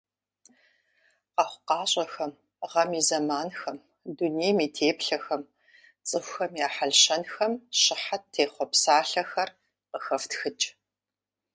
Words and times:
Къэхъукъащӏэхэм, 1.35 2.31
гъэм 2.71 2.89
и 2.99 3.01
зэманхэм, 3.07 3.77
дунейм 4.15 4.57
и 4.65 4.67
теплъэхэм, 4.75 5.41
цӏыхухэм 6.07 6.51
я 6.65 6.67
хьэлщэнхэм 6.75 7.53
щыхьэт 7.81 8.23
техъуэ 8.33 8.65
псалъэхэр 8.71 9.49
къыхэфтхыкӏ. 9.89 10.67